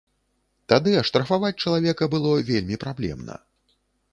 Тады 0.71 0.93
аштрафаваць 1.01 1.53
чалавека 1.65 2.07
было 2.15 2.31
вельмі 2.49 2.81
праблемна. 2.85 3.37